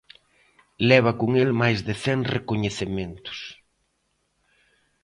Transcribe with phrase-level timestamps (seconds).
[0.89, 3.39] Leva con el máis de cen recoñecementos.